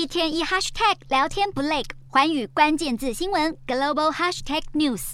[0.00, 5.12] 一天一 hashtag 聊天不累，环宇关键字新闻 global hashtag news。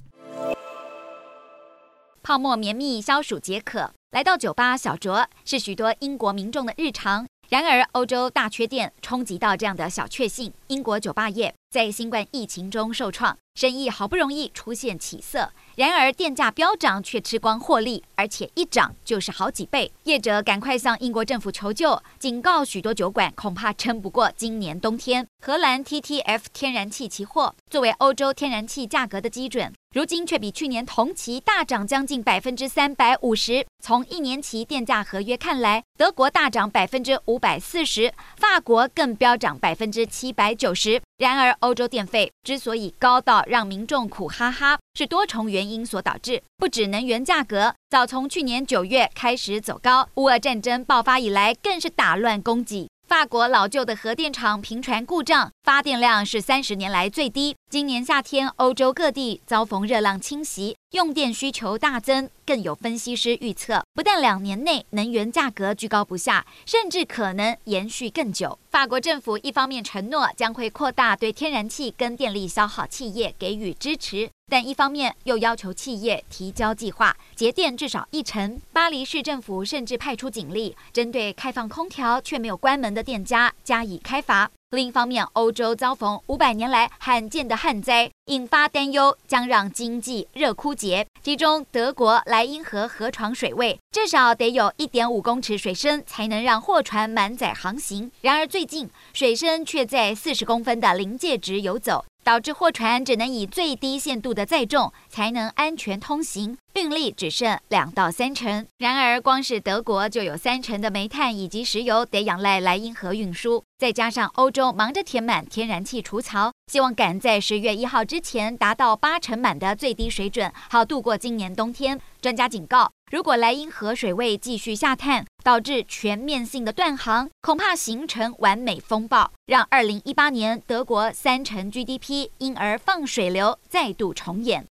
[2.23, 7.27] 泡沫绵密，消暑解渴，来到酒吧小酌是许多英国民众的日常。
[7.49, 15.51] 然而，欧洲大缺电冲击到这样的小确幸，英国酒吧业在新冠疫情中受创，生意好不容易出现起色。
[15.75, 19.93] 然而，电价飙涨却吃光获利，而且一涨就是好几倍。
[20.05, 25.27] 业者赶快向英国政府求救，警告许多酒馆恐怕撑不过今年冬天。
[25.45, 33.67] 荷兰 TTF 天然气期货作为欧洲天然气价格的基准，如今却比去年同期大涨将近百分之三百五十。
[33.85, 41.01] 从一年期电价合约看来，德国大涨百分之五百四十，法国更飙涨百分之七百九十。
[41.19, 46.43] 然而，欧洲电费之所以高到让民众苦哈哈，是多重原因所导致。
[46.57, 52.89] 不止能源价格，早从去年九月开始走高，乌俄战争爆发以来，更是打乱供给。
[53.07, 57.55] 法国老旧的核电厂频传故障，发电量是三十年来最低。
[57.69, 62.31] 今年夏天，欧洲各地遭逢热浪侵袭，用电需求大增。
[62.47, 68.57] 更有分析师预测，不但两年内能源价格居高不下，甚至可能延续更久。
[68.71, 74.31] 法国政府一方面承诺将会扩大对天然气跟电力消耗企业给予支持。
[74.49, 78.61] 但一方面又要求企业提交计划，节电至少一成。
[78.73, 84.49] 巴黎市政府甚至派出警力，针对开放空调却没有关门的店家加以开罚。
[84.71, 91.07] 另一方面，欧洲遭逢五百年来罕见的旱灾，引发担忧，将让经济热枯竭。
[91.23, 98.11] 其中，德国莱茵河河床水位至少得有一点五公尺水深，才能让货船满载航行。
[98.23, 102.05] 然而，最近水深却在四十公分的临界值游走。
[102.27, 108.67] 导致货船只能以最低限度的载重才能安全通行，运力只剩两到三成。
[108.79, 122.01] 然而，光是德国就有三成的煤炭以及石油得仰赖莱茵河运输，再加上欧洲忙着填满天然气储槽，希望赶在十月一号之前达到八成满的最低水准，好度过今年冬天。
[122.21, 134.65] 专家警告，如果莱茵河水位继续下探，导致全面性的断航，恐怕形成完美风暴，让二零一八年德国三成 GDP 因而放水流再度重演。